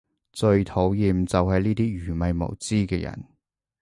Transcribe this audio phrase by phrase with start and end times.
[0.33, 3.23] 最討厭就係呢啲愚昧無知嘅人